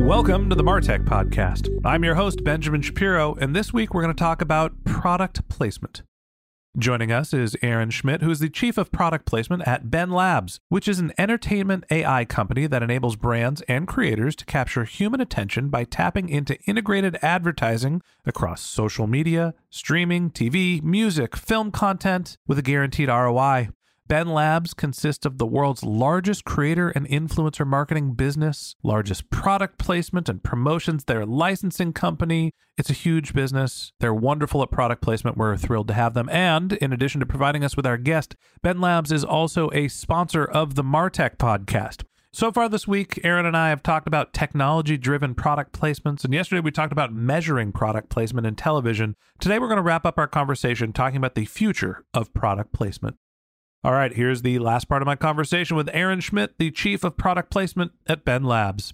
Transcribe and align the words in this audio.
Welcome 0.00 0.48
to 0.48 0.56
the 0.56 0.64
Martech 0.64 1.04
Podcast. 1.04 1.68
I'm 1.84 2.02
your 2.02 2.14
host, 2.14 2.42
Benjamin 2.42 2.80
Shapiro, 2.80 3.34
and 3.34 3.54
this 3.54 3.74
week 3.74 3.92
we're 3.92 4.00
going 4.02 4.14
to 4.14 4.18
talk 4.18 4.40
about 4.40 4.82
product 4.84 5.46
placement. 5.50 6.02
Joining 6.78 7.12
us 7.12 7.34
is 7.34 7.54
Erin 7.60 7.90
Schmidt, 7.90 8.22
who 8.22 8.30
is 8.30 8.40
the 8.40 8.48
Chief 8.48 8.78
of 8.78 8.90
Product 8.90 9.26
Placement 9.26 9.68
at 9.68 9.88
BENlabs, 9.88 10.58
which 10.70 10.88
is 10.88 11.00
an 11.00 11.12
entertainment 11.18 11.84
AI 11.90 12.24
company 12.24 12.66
that 12.66 12.82
enables 12.82 13.16
brands 13.16 13.60
and 13.68 13.86
creators 13.86 14.34
to 14.36 14.46
capture 14.46 14.84
human 14.84 15.20
attention 15.20 15.68
by 15.68 15.84
tapping 15.84 16.30
into 16.30 16.58
integrated 16.62 17.18
advertising 17.20 18.00
across 18.24 18.62
social 18.62 19.06
media, 19.06 19.52
streaming, 19.68 20.30
TV, 20.30 20.82
music, 20.82 21.36
film 21.36 21.70
content 21.70 22.38
with 22.48 22.58
a 22.58 22.62
guaranteed 22.62 23.08
ROI. 23.10 23.68
BENlabs 24.10 24.74
consists 24.74 25.24
of 25.24 25.38
the 25.38 25.46
world's 25.46 25.84
largest 25.84 26.44
creator 26.44 26.88
and 26.88 27.06
influencer 27.08 27.64
marketing 27.64 28.14
business, 28.14 28.74
largest 28.82 29.30
product 29.30 29.78
placement 29.78 30.28
and 30.28 30.42
promotions, 30.42 31.04
their 31.04 31.24
licensing 31.24 31.92
company. 31.92 32.50
It's 32.76 32.90
a 32.90 32.92
huge 32.92 33.32
business. 33.34 33.92
They're 34.00 34.12
wonderful 34.12 34.64
at 34.64 34.72
product 34.72 35.00
placement. 35.00 35.36
We're 35.36 35.56
thrilled 35.56 35.86
to 35.88 35.94
have 35.94 36.14
them. 36.14 36.28
And 36.28 36.72
in 36.72 36.92
addition 36.92 37.20
to 37.20 37.26
providing 37.26 37.62
us 37.62 37.76
with 37.76 37.86
our 37.86 37.96
guest, 37.96 38.34
BENlabs 38.64 39.12
is 39.12 39.22
also 39.22 39.70
a 39.72 39.86
sponsor 39.86 40.44
of 40.44 40.74
the 40.74 40.82
Martech 40.82 41.36
podcast. 41.36 42.02
So 42.32 42.50
far 42.50 42.68
this 42.68 42.88
week, 42.88 43.20
Erin 43.22 43.46
and 43.46 43.56
I 43.56 43.68
have 43.68 43.82
talked 43.84 44.08
about 44.08 44.32
technology 44.32 44.96
driven 44.96 45.36
product 45.36 45.78
placements, 45.78 46.24
and 46.24 46.34
yesterday 46.34 46.60
we 46.60 46.72
talked 46.72 46.92
about 46.92 47.12
measuring 47.12 47.70
product 47.70 48.08
placement 48.08 48.48
in 48.48 48.56
television. 48.56 49.14
Today 49.38 49.60
we're 49.60 49.68
going 49.68 49.76
to 49.76 49.82
wrap 49.82 50.04
up 50.04 50.18
our 50.18 50.26
conversation 50.26 50.92
talking 50.92 51.16
about 51.16 51.36
the 51.36 51.44
future 51.44 52.04
of 52.12 52.34
product 52.34 52.72
placement. 52.72 53.16
All 53.82 53.92
right, 53.92 54.12
here's 54.12 54.42
the 54.42 54.58
last 54.58 54.90
part 54.90 55.00
of 55.00 55.06
my 55.06 55.16
conversation 55.16 55.74
with 55.74 55.88
Erin 55.94 56.20
Schmidt, 56.20 56.58
the 56.58 56.70
Chief 56.70 57.02
of 57.02 57.16
Product 57.16 57.50
Placement 57.50 57.92
at 58.06 58.26
Ben 58.26 58.44
Labs. 58.44 58.92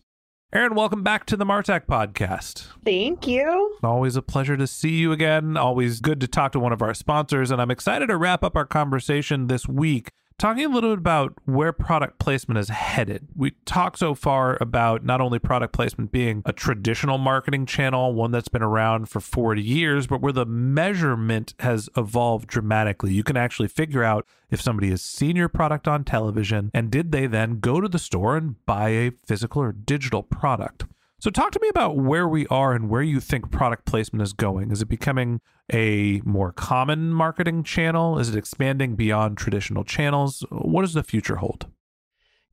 Erin, 0.53 0.77
welcome 0.77 1.03
back 1.03 1.27
to 1.27 1.37
the 1.37 1.45
Martech 1.45 1.87
podcast. 1.87 2.69
Thank 2.85 3.27
you. 3.27 3.79
Always 3.83 4.15
a 4.15 4.23
pleasure 4.23 4.57
to 4.57 4.69
see 4.69 4.91
you 4.91 5.11
again. 5.11 5.57
Always 5.57 5.99
good 5.99 6.21
to 6.21 6.29
talk 6.29 6.53
to 6.53 6.61
one 6.61 6.73
of 6.73 6.83
our 6.83 6.95
sponsors. 6.95 7.51
And 7.51 7.61
I'm 7.61 7.73
excited 7.73 8.07
to 8.07 8.17
wrap 8.17 8.45
up 8.45 8.55
our 8.55 8.65
conversation 8.65 9.49
this 9.49 9.67
week 9.67 10.13
talking 10.39 10.65
a 10.65 10.69
little 10.69 10.91
bit 10.91 10.99
about 10.99 11.35
where 11.45 11.73
product 11.73 12.19
placement 12.19 12.59
is 12.59 12.69
headed. 12.69 13.29
We 13.35 13.53
talked 13.65 13.99
so 13.99 14.15
far 14.15 14.59
about 14.61 15.05
not 15.05 15.21
only 15.21 15.39
product 15.39 15.73
placement 15.73 16.13
being 16.13 16.43
a 16.45 16.53
traditional 16.53 17.19
marketing 17.19 17.67
channel, 17.67 18.15
one 18.15 18.31
that's 18.31 18.49
been 18.49 18.63
around 18.63 19.09
for 19.09 19.21
40 19.21 19.63
years, 19.63 20.07
but 20.07 20.21
where 20.21 20.33
the 20.33 20.47
measurement 20.47 21.55
has 21.61 21.89
evolved 21.97 22.49
dramatically. 22.49 23.13
You 23.13 23.25
can 23.25 23.37
actually 23.37 23.69
figure 23.69 24.05
out 24.05 24.27
if 24.51 24.61
somebody 24.61 24.91
has 24.91 25.03
seen 25.03 25.37
your 25.37 25.49
product 25.49 25.89
on 25.89 26.05
television 26.05 26.71
and 26.75 26.91
did 26.91 27.13
they 27.13 27.27
then 27.27 27.59
go 27.61 27.81
to 27.81 27.89
the 27.89 27.99
store 27.99 28.37
and 28.37 28.65
buy 28.67 28.91
a 28.91 29.13
physical 29.27 29.63
or 29.63 29.73
digital 29.73 30.23
product. 30.23 30.85
So, 31.27 31.31
talk 31.33 31.51
to 31.51 31.61
me 31.61 31.69
about 31.69 31.97
where 31.97 32.29
we 32.29 32.47
are 32.53 32.73
and 32.73 32.89
where 32.89 33.03
you 33.03 33.19
think 33.19 33.51
product 33.51 33.85
placement 33.85 34.23
is 34.23 34.33
going. 34.33 34.71
Is 34.71 34.81
it 34.81 34.89
becoming 34.89 35.41
a 35.73 36.21
more 36.25 36.53
common 36.53 37.11
marketing 37.11 37.65
channel? 37.65 38.21
Is 38.21 38.29
it 38.29 38.39
expanding 38.39 38.95
beyond 38.95 39.37
traditional 39.37 39.83
channels? 39.83 40.45
What 40.53 40.83
does 40.83 40.95
the 40.95 41.03
future 41.03 41.35
hold? 41.35 41.67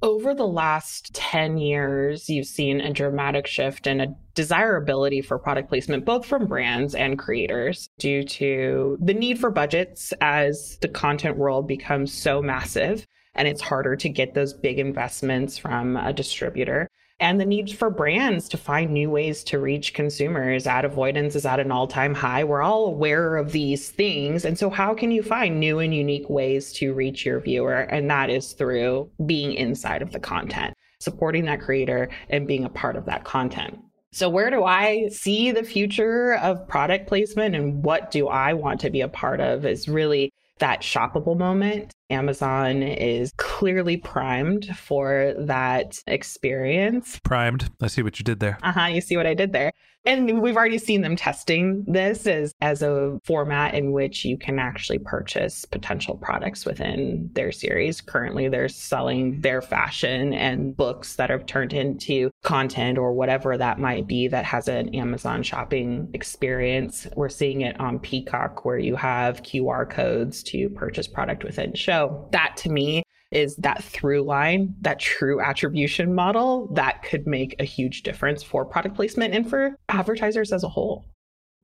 Over 0.01 0.33
the 0.33 0.47
last 0.47 1.13
10 1.13 1.59
years, 1.59 2.27
you've 2.27 2.47
seen 2.47 2.81
a 2.81 2.91
dramatic 2.91 3.45
shift 3.45 3.85
in 3.85 4.01
a 4.01 4.15
desirability 4.33 5.21
for 5.21 5.37
product 5.37 5.69
placement, 5.69 6.03
both 6.03 6.25
from 6.25 6.47
brands 6.47 6.95
and 6.95 7.19
creators, 7.19 7.91
due 7.99 8.23
to 8.23 8.97
the 8.99 9.13
need 9.13 9.37
for 9.37 9.51
budgets 9.51 10.13
as 10.19 10.79
the 10.81 10.87
content 10.87 11.37
world 11.37 11.67
becomes 11.67 12.11
so 12.11 12.41
massive 12.41 13.05
and 13.35 13.47
it's 13.47 13.61
harder 13.61 13.95
to 13.95 14.09
get 14.09 14.33
those 14.33 14.53
big 14.53 14.79
investments 14.79 15.59
from 15.59 15.95
a 15.97 16.13
distributor 16.13 16.89
and 17.23 17.39
the 17.39 17.45
need 17.45 17.71
for 17.71 17.89
brands 17.89 18.49
to 18.49 18.57
find 18.57 18.91
new 18.91 19.09
ways 19.09 19.45
to 19.45 19.57
reach 19.57 19.93
consumers. 19.93 20.67
Ad 20.67 20.83
avoidance 20.83 21.37
is 21.37 21.45
at 21.45 21.61
an 21.61 21.71
all 21.71 21.87
time 21.87 22.13
high. 22.13 22.43
We're 22.43 22.61
all 22.61 22.87
aware 22.87 23.37
of 23.37 23.53
these 23.53 23.89
things. 23.89 24.43
And 24.43 24.59
so, 24.59 24.69
how 24.69 24.93
can 24.93 25.09
you 25.09 25.23
find 25.23 25.57
new 25.57 25.79
and 25.79 25.95
unique 25.95 26.29
ways 26.29 26.73
to 26.73 26.93
reach 26.93 27.25
your 27.25 27.39
viewer? 27.39 27.79
And 27.79 28.09
that 28.09 28.29
is 28.29 28.51
through 28.51 29.09
being 29.25 29.53
inside 29.53 30.01
of 30.01 30.11
the 30.11 30.19
content, 30.19 30.73
supporting 30.99 31.45
that 31.45 31.61
creator 31.61 32.09
and 32.29 32.45
being 32.45 32.65
a 32.65 32.69
part 32.69 32.97
of 32.97 33.05
that 33.05 33.23
content. 33.23 33.79
So, 34.11 34.27
where 34.27 34.49
do 34.49 34.65
I 34.65 35.07
see 35.07 35.51
the 35.51 35.63
future 35.63 36.35
of 36.35 36.67
product 36.67 37.07
placement 37.07 37.55
and 37.55 37.85
what 37.85 38.11
do 38.11 38.27
I 38.27 38.51
want 38.51 38.81
to 38.81 38.89
be 38.89 38.99
a 38.99 39.07
part 39.07 39.39
of 39.39 39.65
is 39.65 39.87
really 39.87 40.33
that 40.59 40.81
shoppable 40.81 41.37
moment. 41.37 41.91
Amazon 42.13 42.83
is 42.83 43.33
clearly 43.37 43.97
primed 43.97 44.65
for 44.77 45.33
that 45.37 46.01
experience. 46.07 47.19
Primed. 47.23 47.69
I 47.81 47.87
see 47.87 48.03
what 48.03 48.19
you 48.19 48.23
did 48.23 48.39
there. 48.39 48.57
Uh 48.63 48.71
huh. 48.71 48.85
You 48.85 49.01
see 49.01 49.17
what 49.17 49.27
I 49.27 49.33
did 49.33 49.51
there. 49.51 49.73
And 50.05 50.41
we've 50.41 50.57
already 50.57 50.79
seen 50.79 51.01
them 51.01 51.15
testing 51.15 51.85
this 51.87 52.27
as, 52.27 52.53
as 52.59 52.81
a 52.81 53.19
format 53.23 53.73
in 53.73 53.93
which 53.93 54.25
you 54.25 54.37
can 54.37 54.59
actually 54.59 54.99
purchase 54.99 55.63
potential 55.63 56.17
products 56.17 56.65
within 56.65 57.29
their 57.33 57.53
series. 57.53 58.01
Currently, 58.01 58.49
they're 58.49 58.67
selling 58.67 59.39
their 59.39 59.61
fashion 59.61 60.33
and 60.33 60.75
books 60.75 61.15
that 61.15 61.29
have 61.29 61.45
turned 61.45 61.71
into 61.71 62.31
content 62.43 62.97
or 62.97 63.13
whatever 63.13 63.57
that 63.57 63.79
might 63.79 64.05
be 64.05 64.27
that 64.27 64.43
has 64.43 64.67
an 64.67 64.93
Amazon 64.93 65.41
shopping 65.41 66.09
experience. 66.13 67.07
We're 67.15 67.29
seeing 67.29 67.61
it 67.61 67.79
on 67.79 67.99
Peacock 67.99 68.65
where 68.65 68.77
you 68.77 68.97
have 68.97 69.41
QR 69.43 69.89
codes 69.89 70.43
to 70.43 70.69
purchase 70.69 71.07
product 71.07 71.45
within 71.45 71.73
show. 71.75 72.02
That 72.31 72.57
to 72.57 72.69
me 72.69 73.03
is 73.31 73.55
that 73.57 73.83
through 73.83 74.21
line, 74.21 74.75
that 74.81 74.99
true 74.99 75.41
attribution 75.41 76.13
model 76.13 76.67
that 76.73 77.01
could 77.03 77.25
make 77.27 77.55
a 77.59 77.63
huge 77.63 78.03
difference 78.03 78.43
for 78.43 78.63
product 78.63 78.95
placement 78.95 79.33
and 79.33 79.49
for 79.49 79.75
advertisers 79.89 80.53
as 80.53 80.63
a 80.63 80.69
whole. 80.69 81.05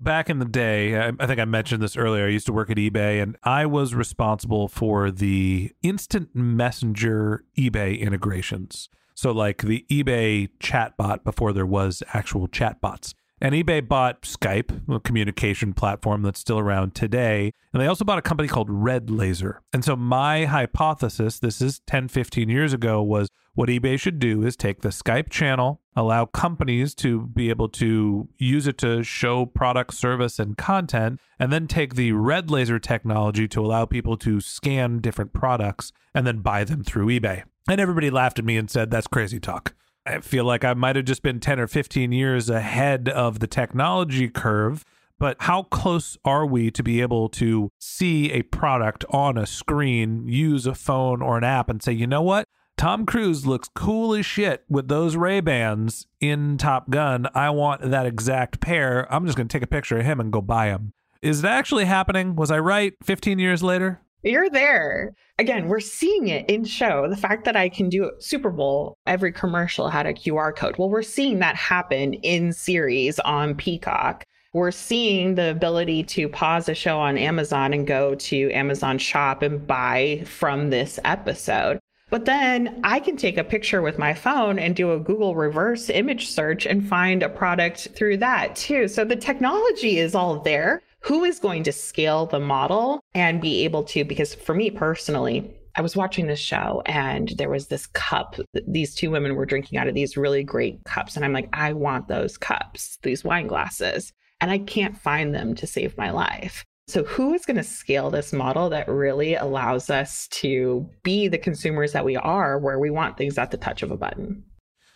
Back 0.01 0.29
in 0.29 0.39
the 0.39 0.45
day, 0.45 0.97
I 0.97 1.27
think 1.27 1.39
I 1.39 1.45
mentioned 1.45 1.83
this 1.83 1.97
earlier. 1.97 2.25
I 2.25 2.29
used 2.29 2.45
to 2.45 2.53
work 2.53 2.69
at 2.69 2.77
eBay 2.77 3.21
and 3.21 3.37
I 3.43 3.65
was 3.65 3.93
responsible 3.93 4.69
for 4.69 5.11
the 5.11 5.71
instant 5.83 6.29
messenger 6.33 7.43
eBay 7.57 7.99
integrations. 7.99 8.87
So, 9.13 9.31
like 9.31 9.63
the 9.63 9.85
eBay 9.91 10.47
chatbot 10.61 11.25
before 11.25 11.51
there 11.51 11.65
was 11.65 12.01
actual 12.13 12.47
chatbots. 12.47 13.13
And 13.41 13.55
eBay 13.55 13.87
bought 13.87 14.23
Skype, 14.23 14.93
a 14.93 14.99
communication 14.99 15.73
platform 15.73 16.23
that's 16.23 16.39
still 16.39 16.59
around 16.59 16.93
today. 16.93 17.53
And 17.73 17.81
they 17.81 17.87
also 17.87 18.03
bought 18.03 18.17
a 18.17 18.21
company 18.23 18.49
called 18.49 18.69
Red 18.69 19.09
Laser. 19.09 19.61
And 19.71 19.83
so 19.85 19.95
my 19.95 20.45
hypothesis, 20.45 21.39
this 21.39 21.61
is 21.61 21.79
10, 21.87 22.09
15 22.09 22.49
years 22.49 22.73
ago, 22.73 23.01
was 23.01 23.29
what 23.55 23.69
eBay 23.69 23.99
should 23.99 24.19
do 24.19 24.43
is 24.43 24.55
take 24.55 24.81
the 24.81 24.89
Skype 24.89 25.29
channel, 25.29 25.81
allow 25.95 26.25
companies 26.25 26.93
to 26.95 27.27
be 27.27 27.49
able 27.49 27.69
to 27.69 28.27
use 28.37 28.67
it 28.67 28.77
to 28.79 29.03
show 29.03 29.45
product, 29.45 29.93
service, 29.93 30.37
and 30.37 30.57
content, 30.57 31.19
and 31.39 31.51
then 31.51 31.67
take 31.67 31.95
the 31.95 32.11
Red 32.11 32.51
Laser 32.51 32.79
technology 32.79 33.47
to 33.49 33.61
allow 33.61 33.85
people 33.85 34.17
to 34.17 34.41
scan 34.41 34.99
different 34.99 35.33
products 35.33 35.91
and 36.13 36.27
then 36.27 36.39
buy 36.39 36.63
them 36.63 36.83
through 36.83 37.07
eBay. 37.07 37.43
And 37.69 37.79
everybody 37.79 38.09
laughed 38.09 38.39
at 38.39 38.45
me 38.45 38.57
and 38.57 38.69
said, 38.69 38.91
that's 38.91 39.07
crazy 39.07 39.39
talk. 39.39 39.75
I 40.05 40.19
feel 40.21 40.43
like 40.45 40.63
I 40.63 40.73
might 40.73 40.95
have 40.95 41.05
just 41.05 41.21
been 41.21 41.39
10 41.39 41.59
or 41.59 41.67
15 41.67 42.11
years 42.11 42.49
ahead 42.49 43.09
of 43.09 43.39
the 43.39 43.47
technology 43.47 44.29
curve. 44.29 44.83
But 45.19 45.35
how 45.41 45.63
close 45.63 46.17
are 46.23 46.45
we 46.45 46.71
to 46.71 46.81
be 46.81 47.01
able 47.01 47.27
to 47.29 47.69
see 47.77 48.31
a 48.31 48.43
product 48.43 49.03
on 49.09 49.37
a 49.37 49.45
screen, 49.45 50.27
use 50.29 50.65
a 50.65 50.73
phone 50.73 51.21
or 51.21 51.37
an 51.37 51.43
app, 51.43 51.69
and 51.69 51.83
say, 51.83 51.91
you 51.91 52.07
know 52.07 52.21
what? 52.21 52.45
Tom 52.77 53.05
Cruise 53.05 53.45
looks 53.45 53.69
cool 53.75 54.15
as 54.15 54.25
shit 54.25 54.63
with 54.69 54.87
those 54.87 55.17
Ray 55.17 55.41
Bans 55.41 56.07
in 56.21 56.57
Top 56.57 56.89
Gun. 56.89 57.27
I 57.35 57.49
want 57.49 57.81
that 57.81 58.05
exact 58.05 58.61
pair. 58.61 59.13
I'm 59.13 59.25
just 59.25 59.37
going 59.37 59.49
to 59.49 59.51
take 59.51 59.63
a 59.63 59.67
picture 59.67 59.97
of 59.97 60.05
him 60.05 60.21
and 60.21 60.31
go 60.31 60.41
buy 60.41 60.69
them. 60.69 60.93
Is 61.21 61.43
it 61.43 61.47
actually 61.47 61.83
happening? 61.83 62.37
Was 62.37 62.49
I 62.49 62.59
right 62.59 62.93
15 63.03 63.37
years 63.37 63.61
later? 63.61 63.99
You're 64.23 64.49
there. 64.49 65.13
Again, 65.37 65.69
we're 65.69 65.79
seeing 65.79 66.27
it 66.27 66.49
in 66.49 66.65
show. 66.65 67.07
The 67.09 67.15
fact 67.15 67.45
that 67.45 67.55
I 67.55 67.69
can 67.69 67.87
do 67.87 68.11
Super 68.19 68.49
Bowl, 68.49 68.97
every 69.07 69.31
commercial 69.31 69.89
had 69.89 70.05
a 70.05 70.13
QR 70.13 70.53
code. 70.53 70.77
Well, 70.77 70.89
we're 70.89 71.03
seeing 71.03 71.39
that 71.39 71.55
happen 71.55 72.15
in 72.15 72.51
series 72.51 73.19
on 73.19 73.55
Peacock. 73.55 74.25
We're 74.51 74.71
seeing 74.71 75.35
the 75.35 75.51
ability 75.51 76.03
to 76.03 76.27
pause 76.27 76.67
a 76.67 76.73
show 76.73 76.99
on 76.99 77.17
Amazon 77.17 77.71
and 77.71 77.87
go 77.87 78.15
to 78.15 78.51
Amazon 78.51 78.97
Shop 78.97 79.41
and 79.41 79.65
buy 79.65 80.23
from 80.25 80.69
this 80.69 80.99
episode. 81.05 81.79
But 82.09 82.25
then 82.25 82.81
I 82.83 82.99
can 82.99 83.15
take 83.15 83.37
a 83.37 83.43
picture 83.43 83.81
with 83.81 83.99
my 83.99 84.13
phone 84.13 84.59
and 84.59 84.75
do 84.75 84.91
a 84.91 84.99
Google 84.99 85.35
reverse 85.35 85.89
image 85.89 86.27
search 86.27 86.65
and 86.65 86.85
find 86.85 87.23
a 87.23 87.29
product 87.29 87.89
through 87.95 88.17
that 88.17 88.55
too. 88.55 88.87
So 88.87 89.05
the 89.05 89.15
technology 89.15 89.99
is 89.99 90.15
all 90.15 90.39
there 90.39 90.81
who 91.01 91.23
is 91.23 91.39
going 91.39 91.63
to 91.63 91.71
scale 91.71 92.25
the 92.25 92.39
model 92.39 92.99
and 93.13 93.41
be 93.41 93.63
able 93.63 93.83
to 93.83 94.03
because 94.03 94.33
for 94.35 94.53
me 94.53 94.69
personally 94.69 95.55
I 95.75 95.81
was 95.81 95.95
watching 95.95 96.27
this 96.27 96.39
show 96.39 96.81
and 96.85 97.29
there 97.37 97.49
was 97.49 97.67
this 97.67 97.87
cup. 97.87 98.35
These 98.67 98.95
two 98.95 99.11
women 99.11 99.35
were 99.35 99.45
drinking 99.45 99.79
out 99.79 99.87
of 99.87 99.93
these 99.93 100.17
really 100.17 100.43
great 100.43 100.83
cups. 100.83 101.15
And 101.15 101.23
I'm 101.23 101.31
like, 101.31 101.47
I 101.53 101.71
want 101.73 102.07
those 102.07 102.37
cups, 102.37 102.97
these 103.03 103.23
wine 103.23 103.47
glasses. 103.47 104.11
And 104.41 104.51
I 104.51 104.57
can't 104.57 104.97
find 104.97 105.33
them 105.33 105.55
to 105.55 105.67
save 105.67 105.97
my 105.97 106.11
life. 106.11 106.65
So, 106.87 107.03
who 107.03 107.33
is 107.35 107.45
going 107.45 107.57
to 107.57 107.63
scale 107.63 108.09
this 108.09 108.33
model 108.33 108.69
that 108.69 108.89
really 108.89 109.35
allows 109.35 109.91
us 109.91 110.27
to 110.29 110.89
be 111.03 111.27
the 111.27 111.37
consumers 111.37 111.91
that 111.91 112.03
we 112.03 112.15
are, 112.17 112.57
where 112.57 112.79
we 112.79 112.89
want 112.89 113.15
things 113.15 113.37
at 113.37 113.51
the 113.51 113.57
touch 113.57 113.83
of 113.83 113.91
a 113.91 113.97
button? 113.97 114.43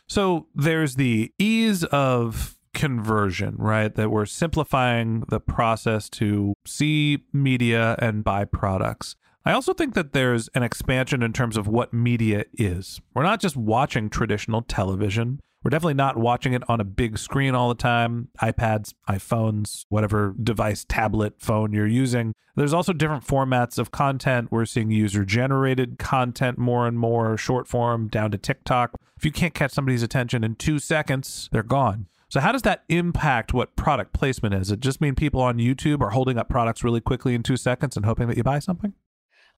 So, 0.07 0.47
there's 0.55 0.95
the 0.95 1.31
ease 1.37 1.83
of 1.83 2.55
conversion, 2.83 3.55
right? 3.57 3.95
That 3.95 4.11
we're 4.11 4.25
simplifying 4.25 5.23
the 5.29 5.39
process 5.39 6.09
to 6.09 6.53
see 6.65 7.23
media 7.31 7.95
and 7.99 8.25
buy 8.25 8.43
products. 8.43 9.15
I 9.45 9.53
also 9.53 9.73
think 9.73 9.93
that 9.93 10.11
there's 10.11 10.49
an 10.49 10.63
expansion 10.63 11.23
in 11.23 11.31
terms 11.31 11.55
of 11.55 11.65
what 11.65 11.93
media 11.93 12.43
is. 12.53 12.99
We're 13.13 13.23
not 13.23 13.39
just 13.39 13.55
watching 13.55 14.09
traditional 14.09 14.63
television. 14.63 15.39
We're 15.63 15.69
definitely 15.69 15.93
not 15.93 16.17
watching 16.17 16.51
it 16.51 16.63
on 16.67 16.81
a 16.81 16.83
big 16.83 17.17
screen 17.17 17.55
all 17.55 17.69
the 17.69 17.75
time 17.75 18.27
iPads, 18.41 18.93
iPhones, 19.07 19.85
whatever 19.87 20.35
device, 20.43 20.83
tablet, 20.83 21.35
phone 21.39 21.71
you're 21.71 21.87
using. 21.87 22.33
There's 22.57 22.73
also 22.73 22.91
different 22.91 23.25
formats 23.25 23.79
of 23.79 23.91
content. 23.91 24.49
We're 24.51 24.65
seeing 24.65 24.91
user 24.91 25.23
generated 25.23 25.99
content 25.99 26.57
more 26.57 26.85
and 26.85 26.99
more, 26.99 27.37
short 27.37 27.65
form 27.69 28.09
down 28.09 28.31
to 28.31 28.37
TikTok. 28.37 28.91
If 29.15 29.23
you 29.23 29.31
can't 29.31 29.53
catch 29.53 29.71
somebody's 29.71 30.03
attention 30.03 30.43
in 30.43 30.55
two 30.55 30.79
seconds, 30.79 31.47
they're 31.53 31.63
gone. 31.63 32.07
So 32.33 32.39
how 32.39 32.51
does 32.51 32.63
that 32.63 32.83
impact 32.89 33.53
what 33.53 33.75
product 33.75 34.11
placement 34.11 34.55
is? 34.55 34.71
It 34.71 34.79
just 34.79 34.99
mean 34.99 35.13
people 35.13 35.39
on 35.39 35.59
YouTube 35.59 36.01
are 36.01 36.09
holding 36.09 36.39
up 36.39 36.49
products 36.49 36.83
really 36.83 36.99
quickly 36.99 37.35
in 37.35 37.43
two 37.43 37.57
seconds 37.57 37.95
and 37.95 38.07
hoping 38.07 38.27
that 38.27 38.37
you 38.37 38.41
buy 38.41 38.57
something? 38.57 38.93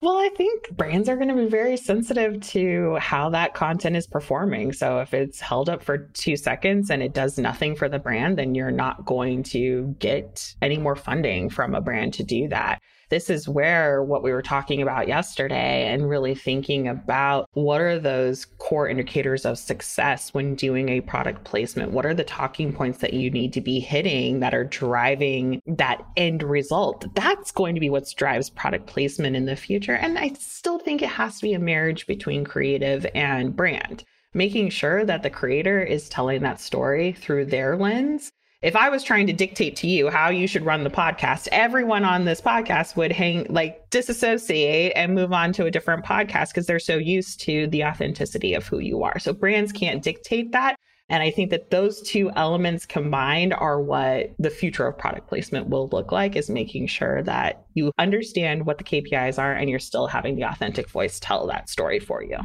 Well, 0.01 0.17
I 0.17 0.27
think 0.35 0.71
brands 0.71 1.07
are 1.07 1.15
going 1.15 1.29
to 1.29 1.35
be 1.35 1.47
very 1.47 1.77
sensitive 1.77 2.41
to 2.47 2.97
how 2.97 3.29
that 3.29 3.53
content 3.53 3.95
is 3.95 4.07
performing. 4.07 4.73
So 4.73 4.99
if 4.99 5.13
it's 5.13 5.39
held 5.39 5.69
up 5.69 5.81
for 5.81 6.09
two 6.15 6.35
seconds 6.35 6.89
and 6.89 7.01
it 7.01 7.13
does 7.13 7.37
nothing 7.37 7.77
for 7.77 7.87
the 7.87 7.97
brand, 7.97 8.37
then 8.37 8.55
you're 8.55 8.71
not 8.71 9.05
going 9.05 9.43
to 9.43 9.95
get 9.99 10.53
any 10.61 10.77
more 10.77 10.97
funding 10.97 11.49
from 11.49 11.75
a 11.75 11.79
brand 11.81 12.13
to 12.15 12.25
do 12.25 12.49
that 12.49 12.81
this 13.09 13.29
is 13.29 13.47
where 13.47 14.03
what 14.03 14.23
we 14.23 14.31
were 14.31 14.41
talking 14.41 14.81
about 14.81 15.07
yesterday 15.07 15.87
and 15.87 16.09
really 16.09 16.35
thinking 16.35 16.87
about 16.87 17.49
what 17.53 17.81
are 17.81 17.99
those 17.99 18.45
core 18.57 18.87
indicators 18.87 19.45
of 19.45 19.57
success 19.57 20.33
when 20.33 20.55
doing 20.55 20.89
a 20.89 21.01
product 21.01 21.43
placement? 21.43 21.91
What 21.91 22.05
are 22.05 22.13
the 22.13 22.23
talking 22.23 22.73
points 22.73 22.99
that 22.99 23.13
you 23.13 23.29
need 23.29 23.53
to 23.53 23.61
be 23.61 23.79
hitting 23.79 24.39
that 24.39 24.53
are 24.53 24.63
driving 24.63 25.61
that 25.65 26.05
end 26.17 26.43
result? 26.43 27.05
That's 27.15 27.51
going 27.51 27.75
to 27.75 27.81
be 27.81 27.89
what 27.89 28.13
drives 28.15 28.49
product 28.49 28.87
placement 28.87 29.35
in 29.35 29.45
the 29.45 29.55
future. 29.55 29.95
And 29.95 30.17
I 30.17 30.29
still 30.39 30.79
think 30.79 31.01
it 31.01 31.09
has 31.09 31.37
to 31.37 31.43
be 31.43 31.53
a 31.53 31.59
marriage 31.59 32.07
between 32.07 32.43
creative 32.43 33.05
and 33.15 33.55
brand 33.55 34.03
making 34.35 34.69
sure 34.69 35.05
that 35.05 35.23
the 35.23 35.29
creator 35.29 35.81
is 35.81 36.09
telling 36.09 36.41
that 36.41 36.59
story 36.59 37.13
through 37.13 37.45
their 37.45 37.77
lens 37.77 38.33
if 38.65 38.75
I 38.75 38.89
was 38.89 39.03
trying 39.03 39.27
to 39.27 39.33
dictate 39.33 39.75
to 39.75 39.87
you 39.87 40.09
how 40.09 40.31
you 40.31 40.47
should 40.47 40.65
run 40.65 40.83
the 40.83 40.89
podcast, 40.89 41.47
everyone 41.51 42.03
on 42.03 42.25
this 42.25 42.41
podcast 42.41 42.95
would 42.95 43.11
hang 43.11 43.45
like 43.47 43.87
disassociate 43.91 44.91
and 44.95 45.13
move 45.13 45.31
on 45.31 45.53
to 45.53 45.67
a 45.67 45.71
different 45.71 46.03
podcast 46.03 46.47
because 46.47 46.65
they're 46.65 46.79
so 46.79 46.97
used 46.97 47.39
to 47.41 47.67
the 47.67 47.83
authenticity 47.83 48.55
of 48.55 48.65
who 48.65 48.79
you 48.79 49.03
are. 49.03 49.19
So 49.19 49.33
brands 49.33 49.71
can't 49.71 50.01
dictate 50.01 50.51
that. 50.53 50.77
And 51.09 51.21
I 51.21 51.29
think 51.29 51.51
that 51.51 51.69
those 51.69 52.01
two 52.01 52.31
elements 52.31 52.87
combined 52.87 53.53
are 53.53 53.79
what 53.79 54.31
the 54.39 54.49
future 54.49 54.87
of 54.87 54.97
product 54.97 55.27
placement 55.27 55.69
will 55.69 55.87
look 55.89 56.11
like 56.11 56.35
is 56.35 56.49
making 56.49 56.87
sure 56.87 57.21
that 57.21 57.67
you 57.75 57.91
understand 57.99 58.65
what 58.65 58.79
the 58.79 58.83
KPIs 58.83 59.37
are 59.37 59.53
and 59.53 59.69
you're 59.69 59.77
still 59.77 60.07
having 60.07 60.37
the 60.37 60.49
authentic 60.49 60.89
voice 60.89 61.19
tell 61.19 61.45
that 61.45 61.69
story 61.69 61.99
for 61.99 62.23
you. 62.23 62.39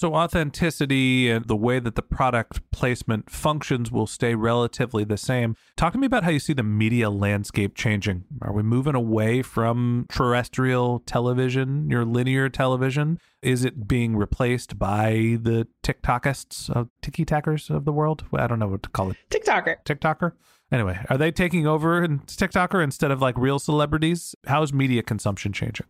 So, 0.00 0.14
authenticity 0.14 1.28
and 1.28 1.46
the 1.46 1.56
way 1.56 1.80
that 1.80 1.96
the 1.96 2.02
product 2.02 2.70
placement 2.70 3.28
functions 3.28 3.90
will 3.90 4.06
stay 4.06 4.36
relatively 4.36 5.02
the 5.02 5.16
same. 5.16 5.56
Talk 5.74 5.92
to 5.94 5.98
me 5.98 6.06
about 6.06 6.22
how 6.22 6.30
you 6.30 6.38
see 6.38 6.52
the 6.52 6.62
media 6.62 7.10
landscape 7.10 7.74
changing. 7.74 8.22
Are 8.40 8.52
we 8.52 8.62
moving 8.62 8.94
away 8.94 9.42
from 9.42 10.06
terrestrial 10.08 11.00
television, 11.00 11.90
your 11.90 12.04
linear 12.04 12.48
television? 12.48 13.18
Is 13.42 13.64
it 13.64 13.88
being 13.88 14.14
replaced 14.14 14.78
by 14.78 15.36
the 15.42 15.66
TikTokists, 15.82 16.76
uh, 16.76 16.84
tiki 17.02 17.24
tackers 17.24 17.68
of 17.68 17.84
the 17.84 17.92
world? 17.92 18.24
I 18.32 18.46
don't 18.46 18.60
know 18.60 18.68
what 18.68 18.84
to 18.84 18.90
call 18.90 19.10
it. 19.10 19.16
TikToker. 19.30 19.78
TikToker? 19.84 20.34
Anyway, 20.70 21.04
are 21.10 21.18
they 21.18 21.32
taking 21.32 21.66
over 21.66 22.04
in 22.04 22.20
TikToker 22.20 22.84
instead 22.84 23.10
of 23.10 23.20
like 23.20 23.36
real 23.36 23.58
celebrities? 23.58 24.36
How's 24.46 24.72
media 24.72 25.02
consumption 25.02 25.52
changing? 25.52 25.86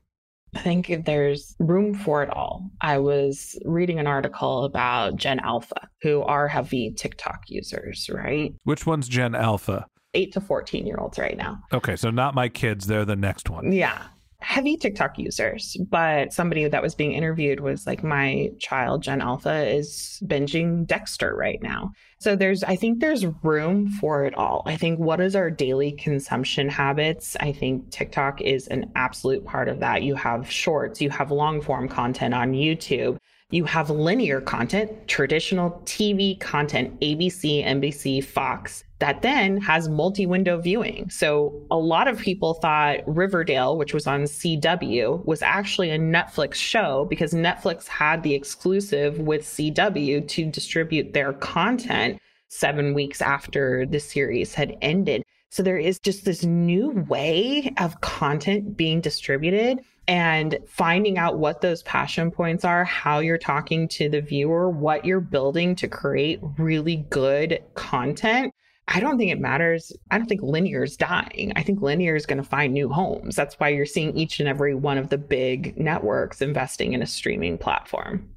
I 0.54 0.60
think 0.60 1.04
there's 1.04 1.54
room 1.58 1.94
for 1.94 2.22
it 2.22 2.30
all. 2.30 2.70
I 2.80 2.98
was 2.98 3.58
reading 3.64 3.98
an 3.98 4.06
article 4.06 4.64
about 4.64 5.16
Gen 5.16 5.40
Alpha, 5.40 5.88
who 6.02 6.22
are 6.22 6.48
heavy 6.48 6.92
TikTok 6.92 7.44
users, 7.48 8.10
right? 8.12 8.54
Which 8.64 8.86
one's 8.86 9.08
Gen 9.08 9.34
Alpha? 9.34 9.86
Eight 10.14 10.32
to 10.32 10.40
14 10.40 10.86
year 10.86 10.96
olds 10.98 11.18
right 11.18 11.36
now. 11.36 11.58
Okay, 11.72 11.96
so 11.96 12.10
not 12.10 12.34
my 12.34 12.48
kids, 12.48 12.86
they're 12.86 13.04
the 13.04 13.16
next 13.16 13.50
one. 13.50 13.72
Yeah 13.72 14.06
heavy 14.40 14.76
TikTok 14.76 15.18
users, 15.18 15.76
but 15.90 16.32
somebody 16.32 16.66
that 16.68 16.82
was 16.82 16.94
being 16.94 17.12
interviewed 17.12 17.60
was 17.60 17.86
like, 17.86 18.04
my 18.04 18.50
child, 18.58 19.02
Gen 19.02 19.20
Alpha, 19.20 19.66
is 19.66 20.22
binging 20.26 20.86
Dexter 20.86 21.34
right 21.34 21.60
now. 21.62 21.92
So 22.18 22.36
there's, 22.36 22.62
I 22.62 22.76
think 22.76 23.00
there's 23.00 23.26
room 23.42 23.88
for 23.88 24.24
it 24.24 24.34
all. 24.34 24.62
I 24.66 24.76
think 24.76 24.98
what 24.98 25.20
is 25.20 25.34
our 25.34 25.50
daily 25.50 25.92
consumption 25.92 26.68
habits? 26.68 27.36
I 27.40 27.52
think 27.52 27.90
TikTok 27.90 28.40
is 28.40 28.68
an 28.68 28.90
absolute 28.94 29.44
part 29.44 29.68
of 29.68 29.80
that. 29.80 30.02
You 30.02 30.14
have 30.14 30.50
shorts, 30.50 31.00
you 31.00 31.10
have 31.10 31.30
long 31.30 31.60
form 31.60 31.88
content 31.88 32.34
on 32.34 32.52
YouTube. 32.52 33.18
You 33.50 33.64
have 33.64 33.88
linear 33.88 34.42
content, 34.42 35.08
traditional 35.08 35.70
TV 35.86 36.38
content, 36.38 37.00
ABC, 37.00 37.64
NBC, 37.64 38.22
Fox, 38.22 38.84
that 38.98 39.22
then 39.22 39.58
has 39.62 39.88
multi 39.88 40.26
window 40.26 40.60
viewing. 40.60 41.08
So 41.08 41.58
a 41.70 41.78
lot 41.78 42.08
of 42.08 42.18
people 42.18 42.52
thought 42.52 42.98
Riverdale, 43.06 43.78
which 43.78 43.94
was 43.94 44.06
on 44.06 44.24
CW, 44.24 45.24
was 45.24 45.40
actually 45.40 45.88
a 45.88 45.98
Netflix 45.98 46.56
show 46.56 47.06
because 47.08 47.32
Netflix 47.32 47.86
had 47.86 48.22
the 48.22 48.34
exclusive 48.34 49.18
with 49.18 49.44
CW 49.44 50.28
to 50.28 50.44
distribute 50.44 51.14
their 51.14 51.32
content 51.32 52.20
seven 52.48 52.92
weeks 52.92 53.22
after 53.22 53.86
the 53.86 53.98
series 53.98 54.52
had 54.52 54.76
ended. 54.82 55.22
So 55.48 55.62
there 55.62 55.78
is 55.78 55.98
just 55.98 56.26
this 56.26 56.44
new 56.44 56.90
way 57.08 57.72
of 57.78 58.02
content 58.02 58.76
being 58.76 59.00
distributed 59.00 59.78
and 60.08 60.58
finding 60.66 61.18
out 61.18 61.38
what 61.38 61.60
those 61.60 61.82
passion 61.82 62.30
points 62.30 62.64
are, 62.64 62.82
how 62.82 63.18
you're 63.18 63.36
talking 63.36 63.86
to 63.88 64.08
the 64.08 64.22
viewer, 64.22 64.70
what 64.70 65.04
you're 65.04 65.20
building 65.20 65.76
to 65.76 65.86
create 65.86 66.40
really 66.56 66.96
good 67.10 67.62
content. 67.74 68.52
I 68.88 69.00
don't 69.00 69.18
think 69.18 69.30
it 69.30 69.38
matters. 69.38 69.92
I 70.10 70.16
don't 70.16 70.26
think 70.26 70.40
linear 70.40 70.82
is 70.82 70.96
dying. 70.96 71.52
I 71.56 71.62
think 71.62 71.82
linear 71.82 72.16
is 72.16 72.24
going 72.24 72.38
to 72.38 72.48
find 72.48 72.72
new 72.72 72.88
homes. 72.88 73.36
That's 73.36 73.54
why 73.56 73.68
you're 73.68 73.84
seeing 73.84 74.16
each 74.16 74.40
and 74.40 74.48
every 74.48 74.74
one 74.74 74.96
of 74.96 75.10
the 75.10 75.18
big 75.18 75.78
networks 75.78 76.40
investing 76.40 76.94
in 76.94 77.02
a 77.02 77.06
streaming 77.06 77.58
platform. 77.58 78.30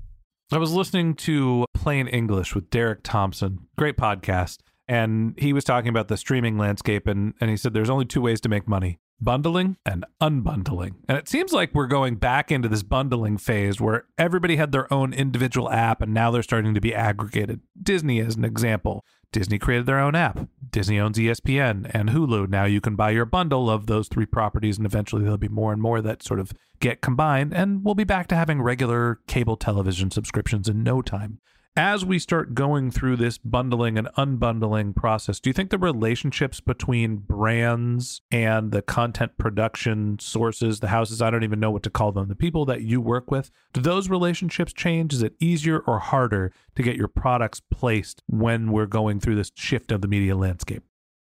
I 0.51 0.57
was 0.57 0.73
listening 0.73 1.15
to 1.15 1.65
Plain 1.73 2.09
English 2.09 2.53
with 2.53 2.69
Derek 2.69 2.99
Thompson, 3.03 3.59
great 3.77 3.95
podcast, 3.95 4.57
and 4.89 5.35
he 5.37 5.53
was 5.53 5.63
talking 5.63 5.87
about 5.87 6.09
the 6.09 6.17
streaming 6.17 6.57
landscape 6.57 7.07
and 7.07 7.33
and 7.39 7.49
he 7.49 7.55
said 7.55 7.73
there's 7.73 7.89
only 7.89 8.03
two 8.03 8.19
ways 8.19 8.41
to 8.41 8.49
make 8.49 8.67
money 8.67 8.99
bundling 9.21 9.77
and 9.85 10.05
unbundling. 10.19 10.95
And 11.07 11.17
it 11.17 11.27
seems 11.27 11.53
like 11.53 11.73
we're 11.73 11.87
going 11.87 12.15
back 12.15 12.51
into 12.51 12.67
this 12.67 12.83
bundling 12.83 13.37
phase 13.37 13.79
where 13.79 14.05
everybody 14.17 14.55
had 14.55 14.71
their 14.71 14.91
own 14.91 15.13
individual 15.13 15.69
app 15.69 16.01
and 16.01 16.13
now 16.13 16.31
they're 16.31 16.43
starting 16.43 16.73
to 16.73 16.81
be 16.81 16.93
aggregated. 16.93 17.61
Disney, 17.81 18.19
as 18.19 18.35
an 18.35 18.43
example, 18.43 19.05
Disney 19.31 19.59
created 19.59 19.85
their 19.85 19.99
own 19.99 20.15
app. 20.15 20.47
Disney 20.69 20.99
owns 20.99 21.17
ESPN 21.17 21.89
and 21.93 22.09
Hulu. 22.09 22.49
Now 22.49 22.65
you 22.65 22.81
can 22.81 22.95
buy 22.95 23.11
your 23.11 23.25
bundle 23.25 23.69
of 23.69 23.87
those 23.87 24.07
three 24.07 24.25
properties, 24.25 24.77
and 24.77 24.85
eventually 24.85 25.21
there'll 25.21 25.37
be 25.37 25.47
more 25.47 25.71
and 25.71 25.81
more 25.81 26.01
that 26.01 26.23
sort 26.23 26.39
of 26.39 26.51
get 26.79 27.01
combined. 27.01 27.53
And 27.53 27.83
we'll 27.85 27.95
be 27.95 28.03
back 28.03 28.27
to 28.27 28.35
having 28.35 28.61
regular 28.61 29.19
cable 29.27 29.55
television 29.55 30.11
subscriptions 30.11 30.67
in 30.67 30.83
no 30.83 31.01
time 31.01 31.39
as 31.77 32.03
we 32.03 32.19
start 32.19 32.53
going 32.53 32.91
through 32.91 33.15
this 33.15 33.37
bundling 33.37 33.97
and 33.97 34.07
unbundling 34.17 34.93
process, 34.93 35.39
do 35.39 35.49
you 35.49 35.53
think 35.53 35.69
the 35.69 35.77
relationships 35.77 36.59
between 36.59 37.17
brands 37.17 38.21
and 38.29 38.71
the 38.71 38.81
content 38.81 39.37
production 39.37 40.19
sources, 40.19 40.81
the 40.81 40.89
houses, 40.89 41.21
I 41.21 41.29
don't 41.29 41.43
even 41.43 41.59
know 41.59 41.71
what 41.71 41.83
to 41.83 41.89
call 41.89 42.11
them, 42.11 42.27
the 42.27 42.35
people 42.35 42.65
that 42.65 42.81
you 42.81 42.99
work 42.99 43.31
with, 43.31 43.51
do 43.71 43.79
those 43.79 44.09
relationships 44.09 44.73
change? 44.73 45.13
Is 45.13 45.23
it 45.23 45.35
easier 45.39 45.79
or 45.79 45.99
harder 45.99 46.51
to 46.75 46.83
get 46.83 46.97
your 46.97 47.07
products 47.07 47.61
placed 47.71 48.21
when 48.27 48.71
we're 48.71 48.85
going 48.85 49.19
through 49.21 49.35
this 49.35 49.51
shift 49.55 49.91
of 49.91 50.01
the 50.01 50.07
media 50.07 50.35
landscape? 50.35 50.83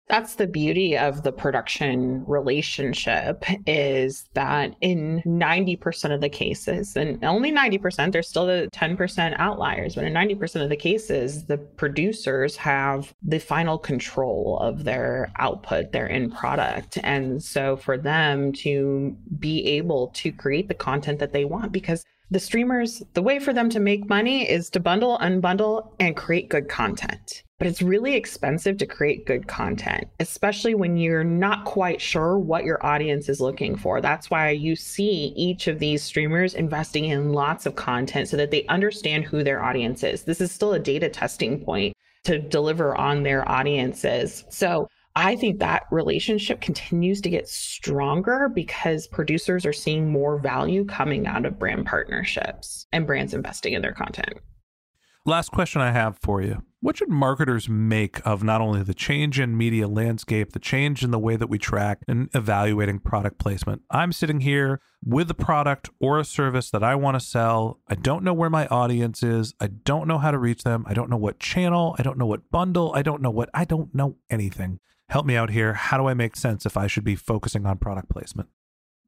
That's 0.09 0.35
the 0.35 0.47
beauty 0.47 0.99
of 0.99 1.23
the 1.23 1.33
production 1.33 2.25
relationship 2.27 3.45
is 3.67 4.29
that 4.35 4.75
in 4.81 5.23
90% 5.25 6.13
of 6.13 6.21
the 6.21 6.29
cases, 6.29 6.97
and 6.97 7.25
only 7.25 7.51
90%, 7.51 8.13
there's 8.13 8.29
still 8.29 8.47
the 8.47 8.69
10% 8.75 9.37
outliers, 9.39 9.95
but 9.95 10.05
in 10.05 10.13
90% 10.13 10.63
of 10.63 10.69
the 10.69 10.77
cases, 10.77 11.47
the 11.47 11.57
producers 11.57 12.57
have 12.57 13.15
the 13.23 13.39
final 13.39 13.79
control 13.79 14.59
of 14.61 14.85
their 14.85 15.33
output, 15.39 15.93
their 15.93 16.11
end 16.11 16.35
product. 16.35 16.99
And 17.03 17.43
so 17.43 17.77
for 17.77 17.97
them 17.97 18.53
to 18.55 19.17
be 19.39 19.65
able 19.67 20.09
to 20.09 20.33
create 20.33 20.69
the 20.69 20.75
content 20.75 21.21
that 21.21 21.33
they 21.33 21.45
want, 21.45 21.73
because 21.73 22.05
the 22.31 22.41
streamers, 22.41 23.03
the 23.15 23.23
way 23.23 23.39
for 23.39 23.53
them 23.53 23.69
to 23.71 23.79
make 23.79 24.09
money 24.09 24.49
is 24.49 24.71
to 24.71 24.81
bundle, 24.81 25.19
unbundle, 25.19 25.93
and 26.01 26.17
create 26.17 26.49
good 26.49 26.69
content. 26.69 27.45
But 27.63 27.69
it's 27.69 27.81
really 27.81 28.17
expensive 28.17 28.77
to 28.79 28.87
create 28.87 29.25
good 29.25 29.47
content, 29.47 30.09
especially 30.19 30.75
when 30.75 30.97
you're 30.97 31.23
not 31.23 31.65
quite 31.65 32.01
sure 32.01 32.37
what 32.37 32.65
your 32.65 32.85
audience 32.85 33.29
is 33.29 33.41
looking 33.41 33.77
for. 33.77 34.01
That's 34.01 34.29
why 34.29 34.51
you 34.51 34.75
see 34.75 35.33
each 35.37 35.69
of 35.69 35.79
these 35.79 36.03
streamers 36.03 36.55
investing 36.55 37.05
in 37.05 37.33
lots 37.33 37.65
of 37.65 37.77
content 37.77 38.29
so 38.29 38.37
that 38.37 38.51
they 38.51 38.67
understand 38.67 39.27
who 39.27 39.45
their 39.45 39.63
audience 39.63 40.03
is. 40.03 40.25
This 40.25 40.41
is 40.41 40.51
still 40.51 40.73
a 40.73 40.81
data 40.81 41.09
testing 41.09 41.65
point 41.65 41.95
to 42.25 42.41
deliver 42.41 42.97
on 42.97 43.23
their 43.23 43.49
audiences. 43.49 44.43
So 44.51 44.89
I 45.15 45.37
think 45.37 45.61
that 45.61 45.85
relationship 45.93 46.61
continues 46.61 47.21
to 47.21 47.31
get 47.31 47.49
stronger 47.49 48.51
because 48.53 49.07
producers 49.07 49.65
are 49.65 49.73
seeing 49.73 50.11
more 50.11 50.37
value 50.37 50.85
coming 50.85 51.29
out 51.29 51.47
of 51.47 51.61
brand 51.61 51.87
partnerships 51.87 52.89
and 52.91 53.07
brands 53.07 53.35
investing 53.35 53.75
in 53.75 53.83
their 53.83 53.93
content. 53.93 54.41
Last 55.25 55.53
question 55.53 55.81
I 55.81 55.93
have 55.93 56.19
for 56.19 56.43
you. 56.43 56.63
What 56.81 56.97
should 56.97 57.09
marketers 57.09 57.69
make 57.69 58.21
of 58.27 58.43
not 58.43 58.61
only 58.61 58.83
the 58.83 58.93
change 58.93 59.39
in 59.39 59.57
media 59.57 59.87
landscape, 59.87 60.53
the 60.53 60.59
change 60.59 61.05
in 61.05 61.13
the 61.13 61.19
way 61.19 61.37
that 61.37 61.49
we 61.49 61.59
track 61.59 62.01
and 62.09 62.29
evaluating 62.35 62.99
product 62.99 63.39
placement? 63.39 63.83
I'm 63.89 64.13
sitting 64.13 64.41
here 64.41 64.81
with 65.05 65.31
a 65.31 65.35
product 65.35 65.91
or 66.01 66.19
a 66.19 66.25
service 66.25 66.71
that 66.71 66.83
I 66.83 66.97
want 66.97 67.15
to 67.15 67.25
sell. 67.25 67.79
I 67.87 67.95
don't 67.95 68.25
know 68.25 68.35
where 68.35 68.51
my 68.51 68.67
audience 68.67 69.23
is. 69.23 69.55
I 69.61 69.69
don't 69.69 70.09
know 70.09 70.19
how 70.19 70.33
to 70.33 70.39
reach 70.39 70.65
them. 70.65 70.85
I 70.89 70.95
don't 70.95 71.09
know 71.09 71.17
what 71.17 71.39
channel. 71.39 71.95
I 72.01 72.03
don't 72.03 72.19
know 72.19 72.27
what 72.27 72.51
bundle. 72.51 72.93
I 72.93 73.03
don't 73.03 73.23
know 73.23 73.31
what, 73.31 73.49
I 73.55 73.65
don't 73.65 73.95
know 73.95 74.17
anything 74.29 74.81
help 75.13 75.27
me 75.27 75.37
out 75.37 75.51
here. 75.51 75.75
How 75.75 75.99
do 75.99 76.09
I 76.09 76.15
make 76.15 76.37
sense 76.37 76.65
if 76.65 76.75
I 76.75 76.87
should 76.87 77.05
be 77.05 77.17
focusing 77.17 77.67
on 77.67 77.77
product 77.77 78.09
placement? 78.09 78.49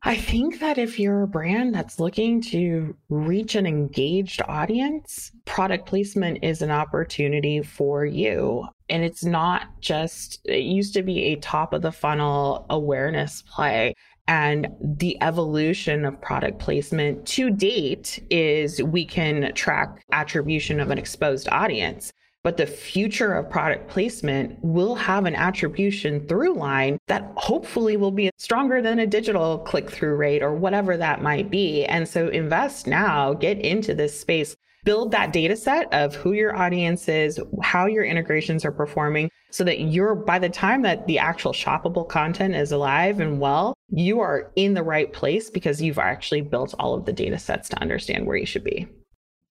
I 0.06 0.16
think 0.16 0.61
that 0.61 0.76
if 0.76 0.99
you're 0.99 1.23
a 1.23 1.26
brand 1.26 1.75
that's 1.75 1.99
looking 1.99 2.42
to 2.42 2.94
reach 3.08 3.54
an 3.54 3.66
engaged 3.66 4.42
audience, 4.46 5.32
product 5.46 5.87
placement 5.87 6.40
is 6.42 6.61
an 6.61 6.70
opportunity 6.70 7.62
for 7.62 8.04
you. 8.04 8.68
And 8.90 9.02
it's 9.02 9.25
not 9.25 9.80
just, 9.80 10.40
it 10.44 10.64
used 10.64 10.92
to 10.94 11.02
be 11.02 11.25
a 11.25 11.37
top 11.37 11.73
of 11.73 11.80
the 11.80 11.90
funnel 11.90 12.66
awareness 12.68 13.42
play. 13.42 13.94
And 14.28 14.68
the 14.78 15.16
evolution 15.23 16.04
of 16.04 16.20
product 16.20 16.58
placement 16.58 17.26
to 17.28 17.49
date 17.49 18.23
is 18.28 18.82
we 18.82 19.06
can 19.06 19.54
track 19.54 20.04
attribution 20.12 20.80
of 20.80 20.90
an 20.90 20.99
exposed 20.99 21.49
audience. 21.49 22.12
But 22.44 22.58
the 22.58 22.66
future 22.66 23.32
of 23.32 23.48
product 23.48 23.88
placement 23.88 24.58
will 24.62 24.94
have 24.96 25.24
an 25.24 25.34
attribution 25.34 26.28
through 26.28 26.54
line 26.54 26.98
that 27.08 27.32
hopefully 27.36 27.96
will 27.96 28.10
be 28.10 28.30
stronger 28.36 28.82
than 28.82 28.98
a 28.98 29.06
digital 29.06 29.60
click 29.60 29.90
through 29.90 30.16
rate 30.16 30.42
or 30.42 30.54
whatever 30.54 30.98
that 30.98 31.22
might 31.22 31.50
be. 31.50 31.86
And 31.86 32.06
so 32.06 32.28
invest 32.28 32.86
now, 32.86 33.32
get 33.32 33.58
into 33.60 33.94
this 33.94 34.20
space, 34.20 34.54
build 34.84 35.10
that 35.12 35.32
data 35.32 35.56
set 35.56 35.90
of 35.94 36.14
who 36.14 36.34
your 36.34 36.54
audience 36.54 37.08
is, 37.08 37.40
how 37.62 37.86
your 37.86 38.04
integrations 38.04 38.66
are 38.66 38.72
performing, 38.72 39.30
so 39.50 39.64
that 39.64 39.80
you're 39.80 40.14
by 40.14 40.38
the 40.38 40.50
time 40.50 40.82
that 40.82 41.06
the 41.06 41.18
actual 41.18 41.54
shoppable 41.54 42.06
content 42.06 42.54
is 42.54 42.72
alive 42.72 43.20
and 43.20 43.40
well, 43.40 43.72
you 43.88 44.20
are 44.20 44.52
in 44.56 44.74
the 44.74 44.82
right 44.82 45.10
place 45.14 45.48
because 45.48 45.80
you've 45.80 45.98
actually 45.98 46.42
built 46.42 46.74
all 46.78 46.92
of 46.92 47.06
the 47.06 47.12
data 47.14 47.38
sets 47.38 47.70
to 47.70 47.80
understand 47.80 48.26
where 48.26 48.36
you 48.36 48.44
should 48.44 48.64
be. 48.64 48.86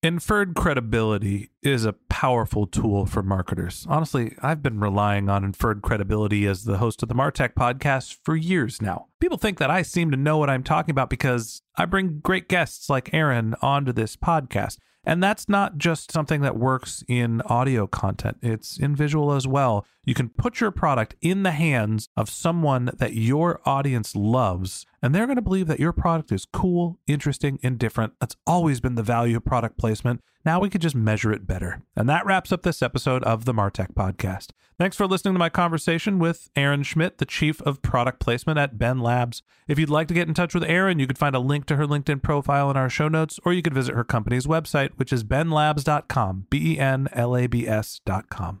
Inferred 0.04 0.54
credibility 0.54 1.48
is 1.62 1.86
a 1.86 1.94
powerful 1.94 2.66
tool 2.66 3.06
for 3.06 3.22
marketers. 3.22 3.86
Honestly, 3.88 4.36
I've 4.42 4.62
been 4.62 4.78
relying 4.78 5.30
on 5.30 5.44
inferred 5.44 5.80
credibility 5.80 6.46
as 6.46 6.64
the 6.64 6.76
host 6.76 7.02
of 7.02 7.08
the 7.08 7.14
Martech 7.14 7.54
podcast 7.54 8.18
for 8.22 8.36
years 8.36 8.82
now. 8.82 9.06
People 9.18 9.38
think 9.38 9.56
that 9.56 9.70
I 9.70 9.80
seem 9.80 10.10
to 10.10 10.18
know 10.18 10.36
what 10.36 10.50
I'm 10.50 10.62
talking 10.62 10.90
about 10.90 11.08
because 11.08 11.62
I 11.76 11.86
bring 11.86 12.18
great 12.18 12.50
guests 12.50 12.90
like 12.90 13.14
Erin 13.14 13.54
onto 13.62 13.94
this 13.94 14.14
podcast. 14.14 14.76
And 15.06 15.22
that's 15.22 15.48
not 15.48 15.78
just 15.78 16.12
something 16.12 16.42
that 16.42 16.58
works 16.58 17.02
in 17.08 17.40
audio 17.42 17.86
content, 17.86 18.38
it's 18.42 18.78
in 18.78 18.94
visual 18.94 19.32
as 19.32 19.46
well. 19.46 19.86
You 20.04 20.14
can 20.14 20.28
put 20.28 20.60
your 20.60 20.70
product 20.70 21.14
in 21.22 21.44
the 21.44 21.52
hands 21.52 22.08
of 22.14 22.28
someone 22.28 22.90
that 22.98 23.14
your 23.14 23.60
audience 23.64 24.14
loves, 24.14 24.84
and 25.04 25.14
they're 25.14 25.26
going 25.26 25.36
to 25.36 25.42
believe 25.42 25.66
that 25.66 25.78
your 25.78 25.92
product 25.92 26.32
is 26.32 26.46
cool, 26.46 26.98
interesting, 27.06 27.58
and 27.62 27.78
different. 27.78 28.14
That's 28.20 28.36
always 28.46 28.80
been 28.80 28.94
the 28.94 29.02
value 29.02 29.36
of 29.36 29.44
product 29.44 29.76
placement. 29.76 30.22
Now 30.46 30.60
we 30.60 30.70
could 30.70 30.80
just 30.80 30.94
measure 30.94 31.30
it 31.30 31.46
better. 31.46 31.82
And 31.94 32.08
that 32.08 32.24
wraps 32.24 32.52
up 32.52 32.62
this 32.62 32.80
episode 32.80 33.22
of 33.24 33.44
the 33.44 33.52
Martech 33.52 33.92
Podcast. 33.92 34.52
Thanks 34.78 34.96
for 34.96 35.06
listening 35.06 35.34
to 35.34 35.38
my 35.38 35.50
conversation 35.50 36.18
with 36.18 36.48
Erin 36.56 36.84
Schmidt, 36.84 37.18
the 37.18 37.26
Chief 37.26 37.60
of 37.62 37.82
Product 37.82 38.18
Placement 38.18 38.58
at 38.58 38.78
BENlabs. 38.78 39.42
If 39.68 39.78
you'd 39.78 39.90
like 39.90 40.08
to 40.08 40.14
get 40.14 40.26
in 40.26 40.32
touch 40.32 40.54
with 40.54 40.64
Erin, 40.64 40.98
you 40.98 41.06
could 41.06 41.18
find 41.18 41.36
a 41.36 41.38
link 41.38 41.66
to 41.66 41.76
her 41.76 41.86
LinkedIn 41.86 42.22
profile 42.22 42.70
in 42.70 42.78
our 42.78 42.88
show 42.88 43.08
notes, 43.08 43.38
or 43.44 43.52
you 43.52 43.60
could 43.60 43.74
visit 43.74 43.94
her 43.94 44.04
company's 44.04 44.46
website, 44.46 44.92
which 44.96 45.12
is 45.12 45.22
benlabs.com, 45.22 46.46
B 46.48 46.76
E 46.76 46.78
N 46.78 47.08
L 47.12 47.36
A 47.36 47.46
B 47.46 47.68
S.com. 47.68 48.60